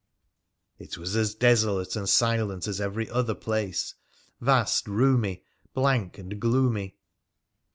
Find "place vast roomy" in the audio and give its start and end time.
3.35-5.43